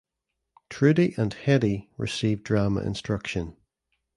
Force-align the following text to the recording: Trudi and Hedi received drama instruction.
Trudi 0.67 1.13
and 1.15 1.31
Hedi 1.31 1.87
received 1.95 2.41
drama 2.43 2.81
instruction. 2.81 3.55